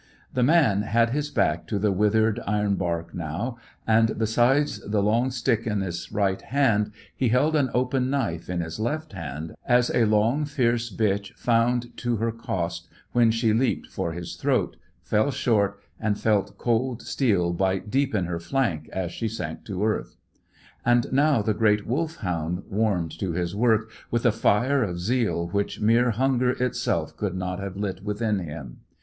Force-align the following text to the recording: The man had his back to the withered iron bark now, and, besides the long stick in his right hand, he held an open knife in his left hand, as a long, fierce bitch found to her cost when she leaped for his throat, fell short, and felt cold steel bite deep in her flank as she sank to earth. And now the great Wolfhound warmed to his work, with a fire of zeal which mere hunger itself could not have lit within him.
The 0.33 0.41
man 0.41 0.81
had 0.81 1.11
his 1.11 1.29
back 1.29 1.67
to 1.67 1.77
the 1.77 1.91
withered 1.91 2.39
iron 2.47 2.73
bark 2.73 3.13
now, 3.13 3.59
and, 3.85 4.17
besides 4.17 4.79
the 4.79 4.99
long 5.03 5.29
stick 5.29 5.67
in 5.67 5.81
his 5.81 6.11
right 6.11 6.41
hand, 6.41 6.91
he 7.15 7.29
held 7.29 7.55
an 7.55 7.69
open 7.75 8.09
knife 8.09 8.49
in 8.49 8.61
his 8.61 8.79
left 8.79 9.13
hand, 9.13 9.53
as 9.63 9.91
a 9.93 10.05
long, 10.05 10.45
fierce 10.45 10.89
bitch 10.91 11.33
found 11.35 11.95
to 11.97 12.15
her 12.15 12.31
cost 12.31 12.87
when 13.11 13.29
she 13.29 13.53
leaped 13.53 13.85
for 13.91 14.13
his 14.13 14.37
throat, 14.37 14.75
fell 15.03 15.29
short, 15.29 15.79
and 15.99 16.19
felt 16.19 16.57
cold 16.57 17.03
steel 17.03 17.53
bite 17.53 17.91
deep 17.91 18.15
in 18.15 18.25
her 18.25 18.39
flank 18.39 18.89
as 18.91 19.11
she 19.11 19.27
sank 19.27 19.63
to 19.65 19.85
earth. 19.85 20.17
And 20.83 21.13
now 21.13 21.43
the 21.43 21.53
great 21.53 21.85
Wolfhound 21.85 22.63
warmed 22.67 23.11
to 23.19 23.33
his 23.33 23.55
work, 23.55 23.91
with 24.09 24.25
a 24.25 24.31
fire 24.31 24.81
of 24.81 24.99
zeal 24.99 25.49
which 25.49 25.79
mere 25.79 26.09
hunger 26.09 26.49
itself 26.53 27.15
could 27.15 27.35
not 27.35 27.59
have 27.59 27.77
lit 27.77 28.03
within 28.03 28.39
him. 28.39 28.77